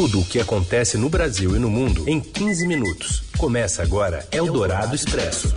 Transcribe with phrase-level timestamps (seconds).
[0.00, 3.20] Tudo o que acontece no Brasil e no mundo em 15 minutos.
[3.36, 5.54] Começa agora Eldorado Expresso.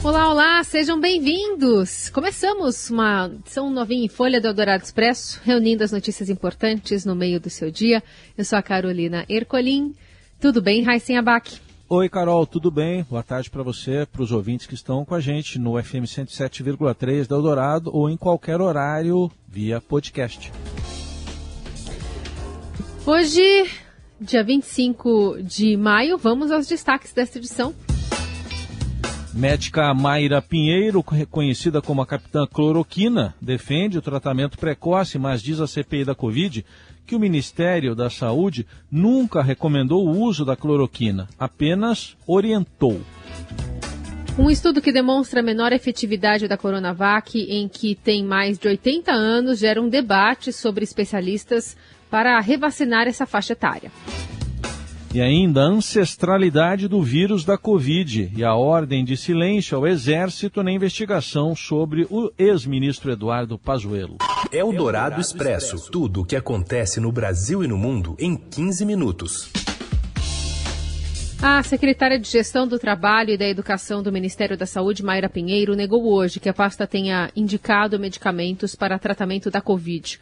[0.00, 2.10] Olá, olá, sejam bem-vindos!
[2.10, 7.40] Começamos uma edição novinha em Folha do Eldorado Expresso, reunindo as notícias importantes no meio
[7.40, 8.04] do seu dia.
[8.38, 9.96] Eu sou a Carolina Ercolim.
[10.40, 11.58] Tudo bem, Raíssen Abac?
[11.88, 13.04] Oi, Carol, tudo bem?
[13.10, 17.26] Boa tarde para você, para os ouvintes que estão com a gente no FM 107,3
[17.26, 20.52] da Eldorado ou em qualquer horário via podcast.
[23.06, 23.70] Hoje,
[24.18, 27.74] dia 25 de maio, vamos aos destaques desta edição.
[29.34, 35.66] Médica Mayra Pinheiro, reconhecida como a capitã cloroquina, defende o tratamento precoce, mas diz a
[35.66, 36.64] CPI da Covid
[37.06, 43.02] que o Ministério da Saúde nunca recomendou o uso da cloroquina, apenas orientou.
[44.38, 49.12] Um estudo que demonstra a menor efetividade da Coronavac, em que tem mais de 80
[49.12, 51.76] anos, gera um debate sobre especialistas
[52.14, 53.90] para revacinar essa faixa etária.
[55.12, 60.62] E ainda a ancestralidade do vírus da Covid e a ordem de silêncio ao Exército
[60.62, 64.18] na investigação sobre o ex-ministro Eduardo Pazuello.
[64.52, 65.90] É o Dourado Expresso.
[65.90, 69.50] Tudo o que acontece no Brasil e no mundo em 15 minutos.
[71.42, 75.74] A secretária de Gestão do Trabalho e da Educação do Ministério da Saúde, Mayra Pinheiro,
[75.74, 80.20] negou hoje que a pasta tenha indicado medicamentos para tratamento da Covid.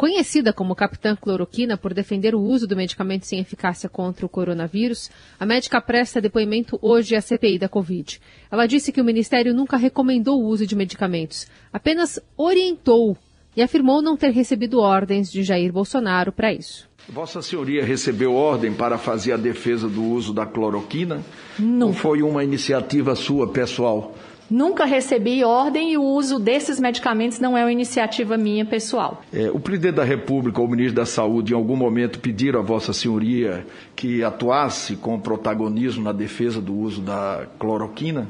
[0.00, 5.10] Conhecida como Capitã Cloroquina por defender o uso do medicamento sem eficácia contra o coronavírus,
[5.38, 8.18] a médica presta depoimento hoje à CPI da Covid.
[8.50, 13.14] Ela disse que o Ministério nunca recomendou o uso de medicamentos, apenas orientou
[13.54, 16.88] e afirmou não ter recebido ordens de Jair Bolsonaro para isso.
[17.06, 21.22] Vossa Senhoria recebeu ordem para fazer a defesa do uso da cloroquina?
[21.58, 21.88] Não.
[21.88, 24.14] Ou foi uma iniciativa sua pessoal?
[24.50, 29.22] Nunca recebi ordem e o uso desses medicamentos não é uma iniciativa minha pessoal.
[29.32, 32.62] É, o presidente da República ou o ministro da Saúde, em algum momento, pediram a
[32.62, 38.28] Vossa Senhoria que atuasse com protagonismo na defesa do uso da cloroquina?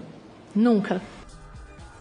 [0.54, 1.00] Nunca.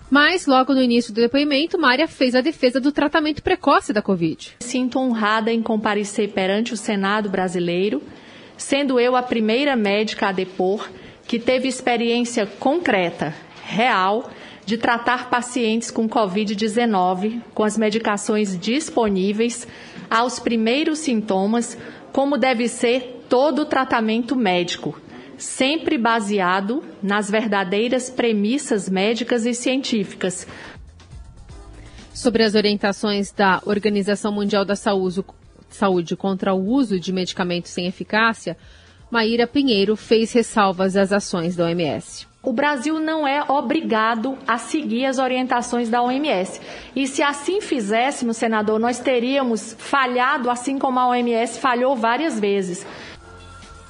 [0.09, 4.55] Mas, logo no início do depoimento, Mária fez a defesa do tratamento precoce da Covid.
[4.59, 8.01] Sinto honrada em comparecer perante o Senado brasileiro,
[8.57, 10.89] sendo eu a primeira médica a depor
[11.25, 13.35] que teve experiência concreta
[13.69, 14.29] real
[14.65, 19.67] de tratar pacientes com Covid-19 com as medicações disponíveis
[20.09, 21.77] aos primeiros sintomas,
[22.11, 24.99] como deve ser todo o tratamento médico,
[25.37, 30.47] sempre baseado nas verdadeiras premissas médicas e científicas.
[32.13, 38.57] Sobre as orientações da Organização Mundial da Saúde contra o uso de medicamentos sem eficácia,
[39.09, 42.28] Maíra Pinheiro fez ressalvas às ações da OMS.
[42.41, 46.61] O Brasil não é obrigado a seguir as orientações da OMS.
[46.95, 52.85] E se assim fizéssemos, senador, nós teríamos falhado, assim como a OMS falhou várias vezes.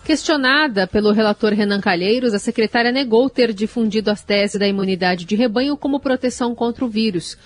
[0.04, 5.36] Questionada pelo relator Renan Calheiros, a secretária negou ter difundido as teses da imunidade de
[5.36, 7.38] rebanho como proteção contra o vírus.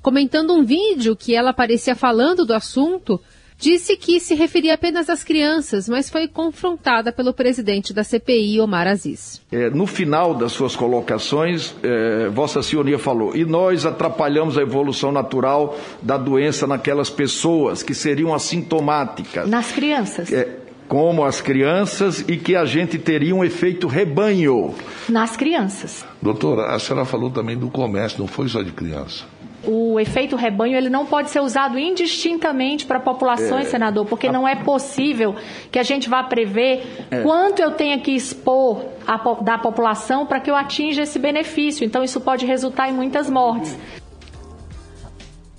[0.00, 3.20] Comentando um vídeo que ela aparecia falando do assunto,
[3.58, 8.86] disse que se referia apenas às crianças, mas foi confrontada pelo presidente da CPI, Omar
[8.86, 9.40] Aziz.
[9.50, 15.10] É, no final das suas colocações, é, Vossa Senhoria falou: e nós atrapalhamos a evolução
[15.10, 19.48] natural da doença naquelas pessoas que seriam assintomáticas.
[19.48, 20.32] Nas crianças.
[20.32, 24.72] É, como as crianças e que a gente teria um efeito rebanho.
[25.08, 26.04] Nas crianças.
[26.22, 29.24] Doutora, a senhora falou também do comércio, não foi só de criança
[29.66, 33.70] o efeito rebanho ele não pode ser usado indistintamente para populações, é.
[33.70, 35.34] senador, porque não é possível
[35.70, 37.22] que a gente vá prever é.
[37.22, 41.84] quanto eu tenha que expor a, da população para que eu atinja esse benefício.
[41.84, 43.76] Então, isso pode resultar em muitas mortes.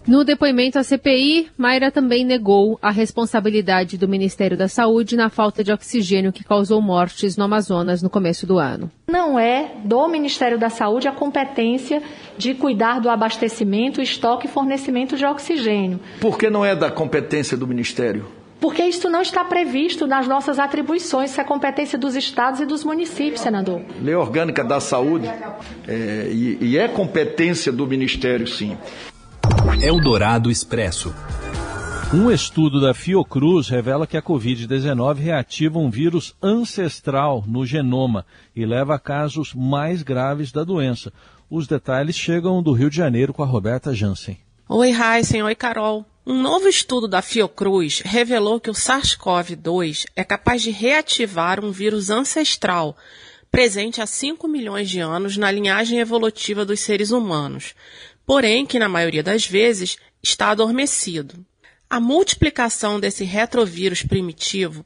[0.08, 5.66] No depoimento à CPI, Mayra também negou a responsabilidade do Ministério da Saúde na falta
[5.66, 8.90] de oxigênio que causou mortes no Amazonas no começo do ano.
[9.10, 12.02] Não é do Ministério da Saúde a competência
[12.38, 16.00] de cuidar do abastecimento, estoque e fornecimento de oxigênio.
[16.22, 18.28] Por que não é da competência do Ministério?
[18.62, 22.86] Porque isso não está previsto nas nossas atribuições, isso é competência dos estados e dos
[22.86, 23.82] municípios, senador.
[24.02, 25.30] Lei Orgânica da Saúde
[25.86, 28.78] é, e, e é competência do Ministério, sim.
[29.76, 31.14] Eldorado Expresso.
[32.14, 38.26] Um estudo da Fiocruz revela que a Covid-19 reativa um vírus ancestral no genoma
[38.56, 41.12] e leva a casos mais graves da doença.
[41.50, 44.38] Os detalhes chegam do Rio de Janeiro com a Roberta Jansen.
[44.68, 45.44] Oi, Heisen.
[45.44, 46.06] Oi, Carol.
[46.26, 52.10] Um novo estudo da Fiocruz revelou que o SARS-CoV-2 é capaz de reativar um vírus
[52.10, 52.98] ancestral
[53.52, 57.74] presente há 5 milhões de anos na linhagem evolutiva dos seres humanos,
[58.28, 61.44] porém que na maioria das vezes está adormecido.
[61.90, 64.86] A multiplicação desse retrovírus primitivo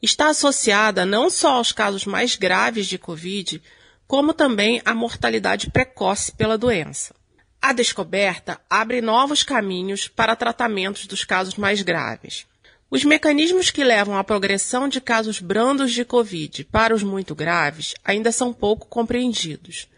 [0.00, 3.62] está associada não só aos casos mais graves de Covid,
[4.06, 7.14] como também à mortalidade precoce pela doença.
[7.60, 12.46] A descoberta abre novos caminhos para tratamentos dos casos mais graves.
[12.90, 17.94] Os mecanismos que levam à progressão de casos brandos de Covid para os muito graves
[18.02, 19.88] ainda são pouco compreendidos.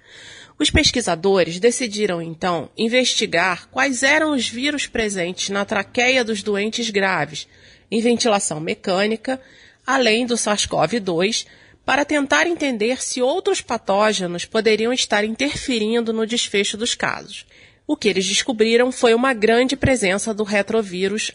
[0.60, 7.48] Os pesquisadores decidiram então investigar quais eram os vírus presentes na traqueia dos doentes graves,
[7.90, 9.40] em ventilação mecânica,
[9.86, 11.46] além do SARS-CoV-2,
[11.82, 17.46] para tentar entender se outros patógenos poderiam estar interferindo no desfecho dos casos.
[17.86, 21.32] O que eles descobriram foi uma grande presença do retrovírus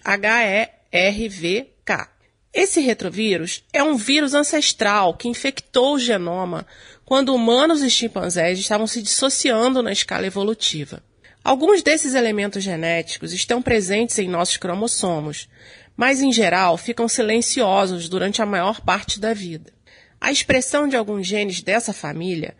[0.93, 2.09] HERVK.
[2.53, 6.65] Esse retrovírus é um vírus ancestral que infectou o genoma
[7.05, 11.03] quando humanos e chimpanzés estavam se dissociando na escala evolutiva.
[11.43, 15.47] Alguns desses elementos genéticos estão presentes em nossos cromossomos,
[15.95, 19.71] mas em geral ficam silenciosos durante a maior parte da vida.
[20.19, 22.55] A expressão de alguns genes dessa família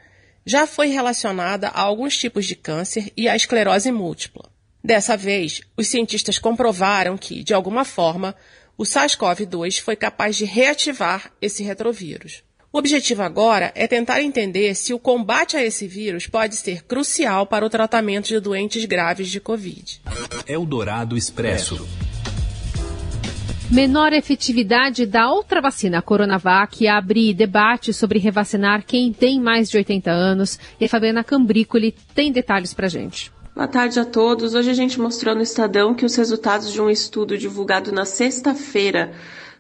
[0.46, 4.48] já foi relacionada a alguns tipos de câncer e à esclerose múltipla.
[4.84, 8.36] Dessa vez, os cientistas comprovaram que, de alguma forma,
[8.78, 12.44] o SARS-CoV-2 foi capaz de reativar esse retrovírus.
[12.76, 17.48] O objetivo agora é tentar entender se o combate a esse vírus pode ser crucial
[17.48, 20.02] para o tratamento de doentes graves de Covid.
[20.46, 21.88] Eldorado Expresso.
[23.72, 29.78] Menor efetividade da outra vacina, a Coronavac, abre debate sobre revacinar quem tem mais de
[29.78, 30.60] 80 anos.
[30.78, 33.32] E a Fabiana Cambrícoli tem detalhes para gente.
[33.56, 34.54] Boa tarde a todos.
[34.54, 39.14] Hoje a gente mostrou no Estadão que os resultados de um estudo divulgado na sexta-feira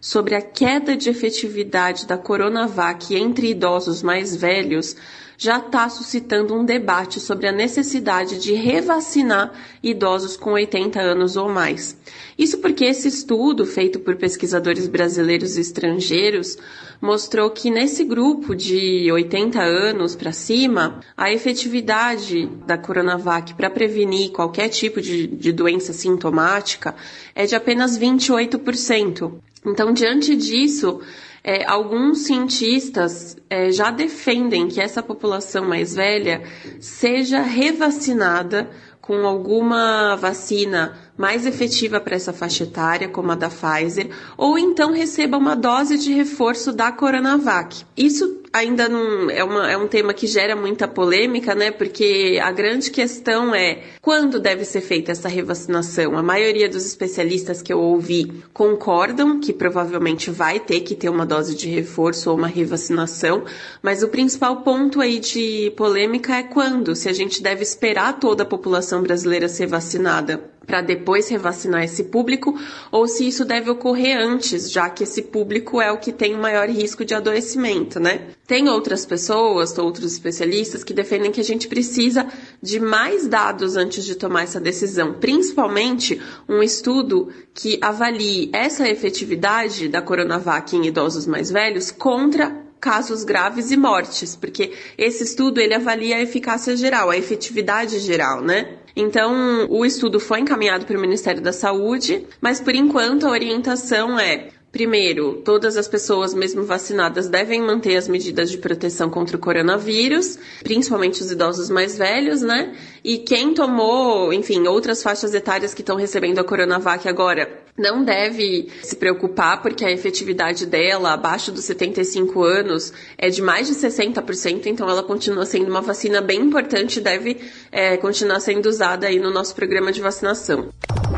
[0.05, 4.95] sobre a queda de efetividade da Coronavac entre idosos mais velhos
[5.35, 11.49] já está suscitando um debate sobre a necessidade de revacinar idosos com 80 anos ou
[11.49, 11.97] mais.
[12.37, 16.55] Isso porque esse estudo, feito por pesquisadores brasileiros e estrangeiros,
[17.01, 24.31] mostrou que nesse grupo de 80 anos para cima, a efetividade da Coronavac para prevenir
[24.31, 26.93] qualquer tipo de, de doença sintomática
[27.33, 29.33] é de apenas 28%.
[29.65, 31.01] Então, diante disso,
[31.43, 36.43] é, alguns cientistas é, já defendem que essa população mais velha
[36.79, 38.69] seja revacinada
[38.99, 44.91] com alguma vacina mais efetiva para essa faixa etária, como a da Pfizer, ou então
[44.91, 47.85] receba uma dose de reforço da Coronavac.
[47.95, 51.71] Isso ainda não é, uma, é um tema que gera muita polêmica, né?
[51.71, 56.17] Porque a grande questão é quando deve ser feita essa revacinação.
[56.17, 61.25] A maioria dos especialistas que eu ouvi concordam que provavelmente vai ter que ter uma
[61.25, 63.43] dose de reforço ou uma revacinação,
[63.81, 68.43] mas o principal ponto aí de polêmica é quando, se a gente deve esperar toda
[68.43, 72.57] a população brasileira ser vacinada para depois revacinar esse público
[72.91, 76.41] ou se isso deve ocorrer antes, já que esse público é o que tem o
[76.41, 78.27] maior risco de adoecimento, né?
[78.47, 82.27] Tem outras pessoas, outros especialistas que defendem que a gente precisa
[82.61, 89.87] de mais dados antes de tomar essa decisão, principalmente um estudo que avalie essa efetividade
[89.87, 95.73] da Coronavac em idosos mais velhos contra casos graves e mortes, porque esse estudo ele
[95.73, 98.77] avalia a eficácia geral, a efetividade geral, né?
[98.95, 104.17] Então, o estudo foi encaminhado para o Ministério da Saúde, mas por enquanto a orientação
[104.17, 109.39] é Primeiro, todas as pessoas, mesmo vacinadas, devem manter as medidas de proteção contra o
[109.39, 112.75] coronavírus, principalmente os idosos mais velhos, né?
[113.01, 118.67] E quem tomou, enfim, outras faixas etárias que estão recebendo a Coronavac agora, não deve
[118.83, 124.65] se preocupar, porque a efetividade dela, abaixo dos 75 anos, é de mais de 60%,
[124.65, 127.39] então ela continua sendo uma vacina bem importante e deve
[127.71, 130.67] é, continuar sendo usada aí no nosso programa de vacinação.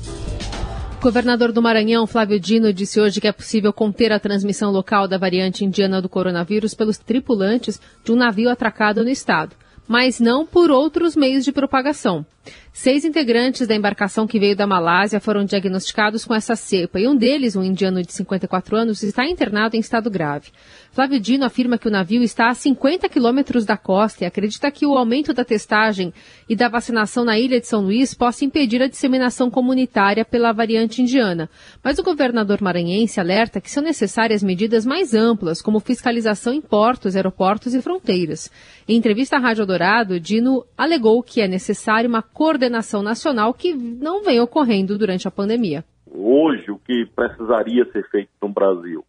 [1.03, 5.19] Governador do Maranhão, Flávio Dino, disse hoje que é possível conter a transmissão local da
[5.19, 9.57] variante indiana do coronavírus pelos tripulantes de um navio atracado no estado,
[9.89, 12.25] mas não por outros meios de propagação.
[12.73, 17.15] Seis integrantes da embarcação que veio da Malásia foram diagnosticados com essa cepa e um
[17.15, 20.51] deles, um indiano de 54 anos, está internado em estado grave.
[20.91, 24.87] Flávio Dino afirma que o navio está a 50 quilômetros da costa e acredita que
[24.87, 26.13] o aumento da testagem
[26.49, 31.03] e da vacinação na ilha de São Luís possa impedir a disseminação comunitária pela variante
[31.03, 31.49] indiana.
[31.85, 37.17] Mas o governador maranhense alerta que são necessárias medidas mais amplas, como fiscalização em portos,
[37.17, 38.51] aeroportos e fronteiras.
[38.89, 44.23] Em entrevista à Rádio Dourado, Dino alegou que é necessário uma coordenação nacional que não
[44.23, 45.85] vem ocorrendo durante a pandemia.
[46.11, 49.05] Hoje, o que precisaria ser feito no Brasil?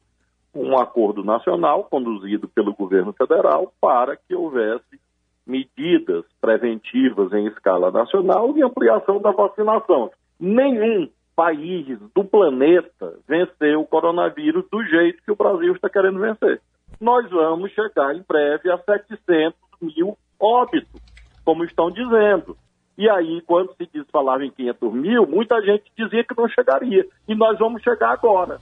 [0.56, 5.00] Um acordo nacional conduzido pelo governo federal para que houvesse
[5.46, 10.12] medidas preventivas em escala nacional e ampliação da vacinação.
[10.40, 16.62] Nenhum país do planeta venceu o coronavírus do jeito que o Brasil está querendo vencer.
[17.02, 21.02] Nós vamos chegar em breve a 700 mil óbitos,
[21.44, 22.56] como estão dizendo.
[22.98, 27.06] E aí, quando se diz, falava em 500 mil, muita gente dizia que não chegaria.
[27.28, 28.60] E nós vamos chegar agora.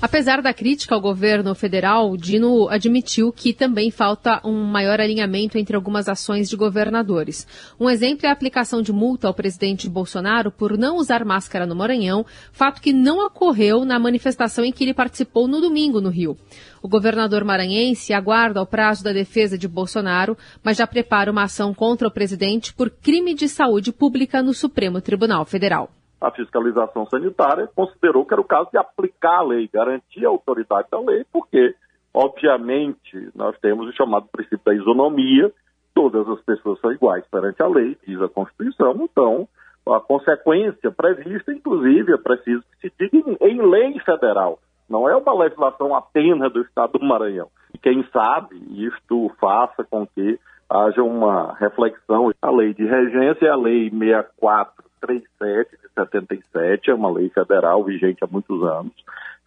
[0.00, 5.74] Apesar da crítica ao governo federal, Dino admitiu que também falta um maior alinhamento entre
[5.74, 7.44] algumas ações de governadores.
[7.80, 11.74] Um exemplo é a aplicação de multa ao presidente Bolsonaro por não usar máscara no
[11.74, 16.38] Maranhão, fato que não ocorreu na manifestação em que ele participou no domingo no Rio.
[16.80, 21.74] O governador maranhense aguarda o prazo da defesa de Bolsonaro, mas já prepara uma ação
[21.74, 25.90] contra o presidente por crime de saúde pública no Supremo Tribunal Federal
[26.20, 30.88] a fiscalização sanitária considerou que era o caso de aplicar a lei, garantir a autoridade
[30.90, 31.74] da lei, porque,
[32.12, 35.52] obviamente, nós temos o chamado princípio da isonomia,
[35.94, 39.48] todas as pessoas são iguais perante a lei, diz a Constituição, então
[39.86, 44.58] a consequência prevista, inclusive, é preciso que se diga em, lei federal,
[44.88, 47.48] não é uma legislação apenas do Estado do Maranhão.
[47.72, 52.30] E quem sabe isto faça com que haja uma reflexão.
[52.40, 57.84] A lei de regência é a lei 64 37 de 77, é uma lei federal
[57.84, 58.92] vigente há muitos anos.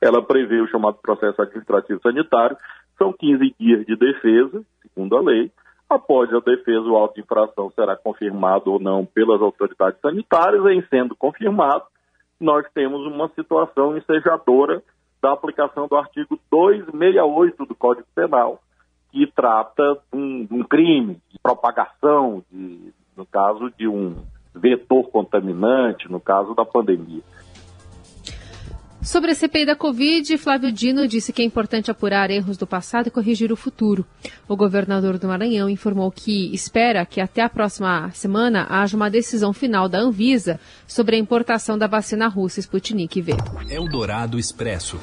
[0.02, 2.58] Ela prevê o chamado processo administrativo sanitário,
[2.98, 5.52] são 15 dias de defesa, segundo a lei.
[5.90, 10.82] Após a defesa, o auto de infração será confirmado ou não pelas autoridades sanitárias, em
[10.90, 11.84] sendo confirmado,
[12.40, 14.82] nós temos uma situação ensejadora
[15.22, 18.60] da aplicação do artigo 268 do Código Penal,
[19.12, 24.16] que trata um, um crime de propagação, de, no caso de um
[24.54, 27.22] vetor contaminante, no caso da pandemia.
[29.02, 33.08] Sobre a CPI da Covid, Flávio Dino disse que é importante apurar erros do passado
[33.08, 34.06] e corrigir o futuro.
[34.48, 39.54] O governador do Maranhão informou que espera que até a próxima semana haja uma decisão
[39.54, 43.34] final da Anvisa sobre a importação da vacina russa Sputnik V.
[43.72, 45.00] Eldorado Expresso.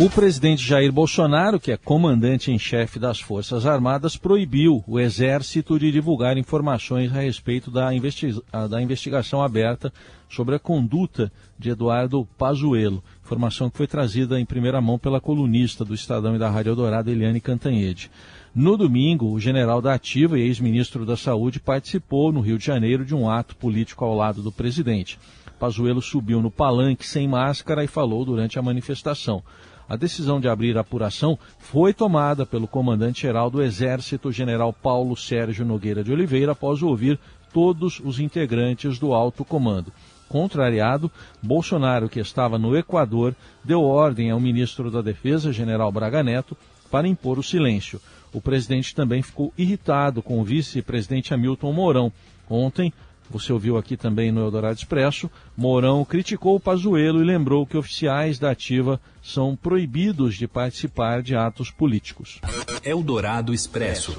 [0.00, 5.76] O presidente Jair Bolsonaro, que é comandante em chefe das Forças Armadas, proibiu o Exército
[5.76, 8.32] de divulgar informações a respeito da, investi
[8.70, 9.92] da investigação aberta
[10.28, 13.02] sobre a conduta de Eduardo Pazuello.
[13.24, 17.10] Informação que foi trazida em primeira mão pela colunista do Estadão e da Rádio Eldorado,
[17.10, 18.08] Eliane Cantanhede.
[18.54, 23.04] No domingo, o general da Ativa e ex-ministro da Saúde participou no Rio de Janeiro
[23.04, 25.18] de um ato político ao lado do presidente.
[25.58, 29.42] Pazuello subiu no palanque sem máscara e falou durante a manifestação.
[29.88, 35.64] A decisão de abrir a apuração foi tomada pelo comandante-geral do Exército, general Paulo Sérgio
[35.64, 37.18] Nogueira de Oliveira, após ouvir
[37.52, 39.90] todos os integrantes do alto comando.
[40.28, 41.10] Contrariado,
[41.42, 43.34] Bolsonaro, que estava no Equador,
[43.64, 46.54] deu ordem ao ministro da Defesa, general Braga Neto,
[46.90, 47.98] para impor o silêncio.
[48.30, 52.12] O presidente também ficou irritado com o vice-presidente Hamilton Mourão.
[52.48, 52.92] Ontem,
[53.30, 58.38] você ouviu aqui também no Eldorado Expresso, Mourão criticou o Pazuello e lembrou que oficiais
[58.38, 62.40] da ativa são proibidos de participar de atos políticos.
[62.84, 64.16] Eldorado Expresso.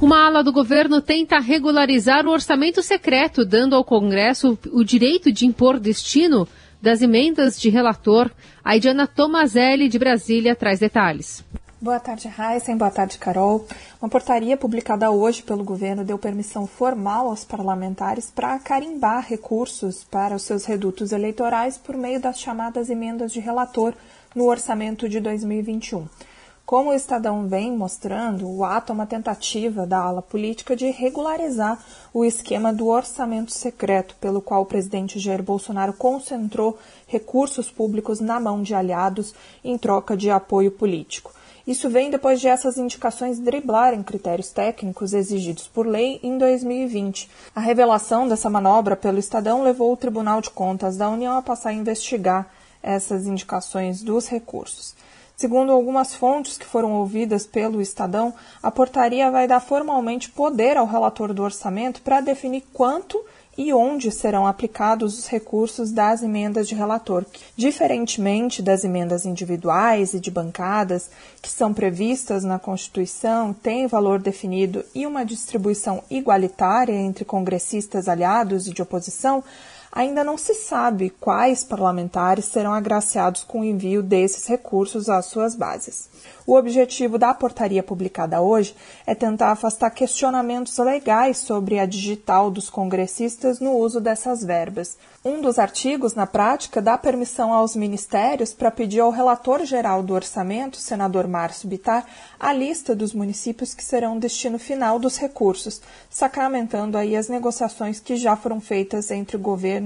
[0.00, 5.44] Uma ala do governo tenta regularizar o orçamento secreto, dando ao Congresso o direito de
[5.44, 6.48] impor destino
[6.80, 8.30] das emendas de relator.
[8.64, 11.44] A Idiana Tomazelli, de Brasília, traz detalhes.
[11.82, 12.76] Boa tarde, Heisen.
[12.76, 13.64] Boa tarde, Carol.
[14.02, 20.36] Uma portaria publicada hoje pelo governo deu permissão formal aos parlamentares para carimbar recursos para
[20.36, 23.94] os seus redutos eleitorais por meio das chamadas emendas de relator
[24.34, 26.06] no orçamento de 2021.
[26.66, 31.82] Como o Estadão vem mostrando, o ato é uma tentativa da ala política de regularizar
[32.12, 38.38] o esquema do orçamento secreto, pelo qual o presidente Jair Bolsonaro concentrou recursos públicos na
[38.38, 39.34] mão de aliados
[39.64, 41.39] em troca de apoio político.
[41.66, 47.28] Isso vem depois de essas indicações driblarem critérios técnicos exigidos por lei em 2020.
[47.54, 51.70] A revelação dessa manobra pelo Estadão levou o Tribunal de Contas da União a passar
[51.70, 52.48] a investigar
[52.82, 54.94] essas indicações dos recursos.
[55.36, 60.86] Segundo algumas fontes que foram ouvidas pelo Estadão, a portaria vai dar formalmente poder ao
[60.86, 63.18] relator do orçamento para definir quanto
[63.62, 70.18] e onde serão aplicados os recursos das emendas de relator, diferentemente das emendas individuais e
[70.18, 71.10] de bancadas,
[71.42, 78.66] que são previstas na Constituição, têm valor definido e uma distribuição igualitária entre congressistas aliados
[78.66, 79.44] e de oposição
[79.92, 85.54] ainda não se sabe quais parlamentares serão agraciados com o envio desses recursos às suas
[85.54, 86.08] bases.
[86.50, 88.74] O objetivo da portaria publicada hoje
[89.06, 94.98] é tentar afastar questionamentos legais sobre a digital dos congressistas no uso dessas verbas.
[95.24, 100.12] Um dos artigos, na prática, dá permissão aos ministérios para pedir ao relator geral do
[100.12, 102.04] orçamento, senador Márcio Bitar,
[102.38, 108.16] a lista dos municípios que serão destino final dos recursos, sacramentando aí as negociações que
[108.16, 109.79] já foram feitas entre o governo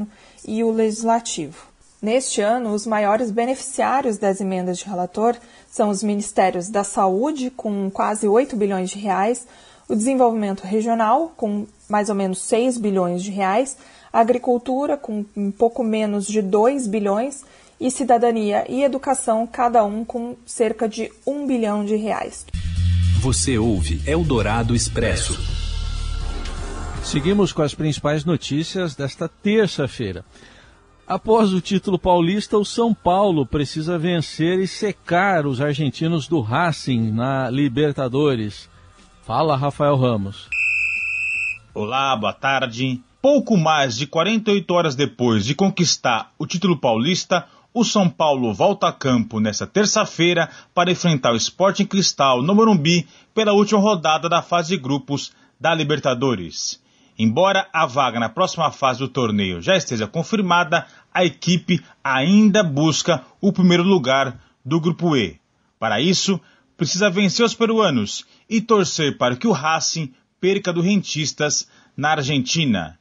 [0.47, 1.67] e o legislativo.
[2.03, 5.37] Neste ano, os maiores beneficiários das emendas de relator
[5.71, 9.47] são os ministérios da Saúde, com quase 8 bilhões de reais,
[9.89, 13.77] o Desenvolvimento Regional, com mais ou menos 6 bilhões de reais,
[14.13, 17.43] a Agricultura, com um pouco menos de 2 bilhões,
[17.81, 22.47] e Cidadania e Educação, cada um com cerca de 1 bilhão de reais.
[23.21, 25.64] Você ouve Eldorado Expresso.
[27.05, 30.25] Seguimos com as principais notícias desta terça-feira.
[31.07, 37.13] Após o título paulista, o São Paulo precisa vencer e secar os argentinos do Racing
[37.13, 38.71] na Libertadores.
[39.23, 40.49] Fala, Rafael Ramos.
[41.75, 43.01] Olá, boa tarde.
[43.21, 48.89] Pouco mais de 48 horas depois de conquistar o título paulista, o São Paulo volta
[48.89, 54.41] a campo nesta terça-feira para enfrentar o Sporting Cristal no Morumbi pela última rodada da
[54.41, 56.83] fase de grupos da Libertadores.
[57.19, 63.25] Embora a vaga na próxima fase do torneio já esteja confirmada, a equipe ainda busca
[63.41, 65.39] o primeiro lugar do Grupo E.
[65.79, 66.41] Para isso,
[66.77, 72.99] precisa vencer os peruanos e torcer para que o Racing perca do Rentistas na Argentina.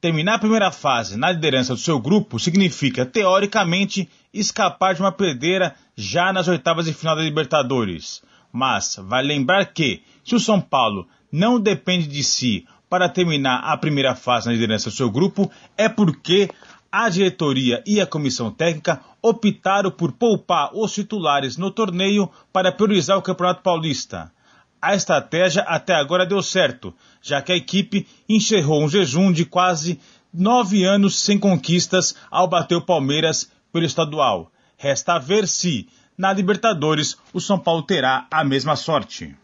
[0.00, 5.74] Terminar a primeira fase na liderança do seu grupo significa, teoricamente, escapar de uma perdeira
[5.96, 8.22] já nas oitavas de final da Libertadores.
[8.52, 13.74] Mas vai lembrar que, se o São Paulo não depende de si para terminar a
[13.74, 16.50] primeira fase na liderança do seu grupo é porque
[16.92, 23.16] a diretoria e a comissão técnica optaram por poupar os titulares no torneio para priorizar
[23.16, 24.30] o Campeonato Paulista.
[24.78, 29.98] A estratégia até agora deu certo, já que a equipe encerrou um jejum de quase
[30.30, 34.52] nove anos sem conquistas ao bater o Palmeiras pelo estadual.
[34.76, 39.34] Resta ver se, na Libertadores, o São Paulo terá a mesma sorte.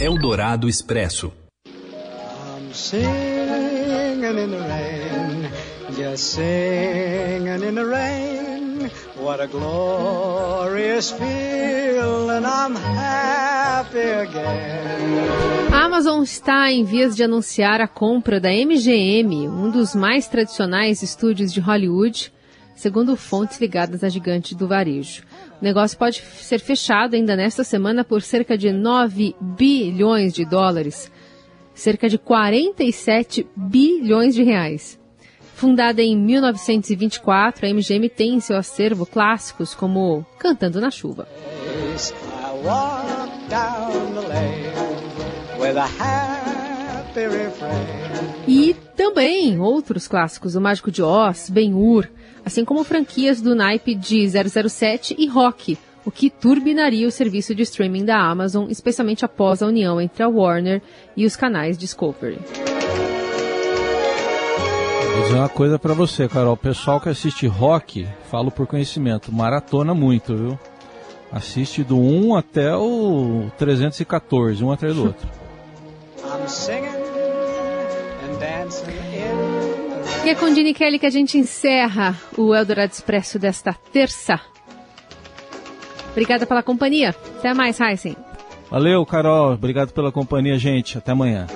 [0.00, 1.32] Eldorado Expresso
[2.72, 5.50] singing in the rain,
[5.96, 8.90] just singing in the rain.
[9.16, 11.12] What a glorious
[12.44, 15.28] I'm happy again.
[15.72, 21.02] A Amazon está em vias de anunciar a compra da MGM, um dos mais tradicionais
[21.02, 22.32] estúdios de Hollywood,
[22.74, 25.22] segundo fontes ligadas à gigante do varejo.
[25.60, 31.10] O negócio pode ser fechado ainda nesta semana por cerca de 9 bilhões de dólares
[31.78, 34.98] cerca de 47 bilhões de reais.
[35.54, 41.26] Fundada em 1924, a MGM tem em seu acervo clássicos como Cantando na Chuva.
[48.46, 52.08] E também outros clássicos, O Mágico de Oz, Ben-Hur,
[52.44, 57.62] assim como franquias do naipe de 007 e Rock, o que turbinaria o serviço de
[57.64, 60.80] streaming da Amazon, especialmente após a união entre a Warner
[61.14, 62.38] e os canais Discovery.
[65.12, 66.54] Vou dizer uma coisa para você, Carol.
[66.54, 70.58] O pessoal que assiste rock, falo por conhecimento, maratona muito, viu?
[71.30, 75.28] Assiste do 1 até o 314, um atrás do outro.
[80.24, 84.40] E é com Dini Kelly que a gente encerra o Eldorado Expresso desta terça.
[86.10, 87.14] Obrigada pela companhia.
[87.38, 88.16] Até mais, Heisen.
[88.70, 89.54] Valeu, Carol.
[89.54, 90.98] Obrigado pela companhia, gente.
[90.98, 91.46] Até amanhã.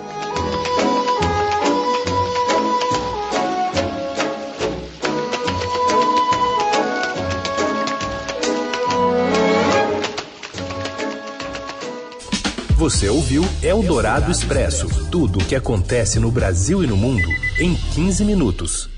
[12.82, 17.28] Você ouviu Eldorado Expresso tudo o que acontece no Brasil e no mundo
[17.60, 18.90] em 15 minutos.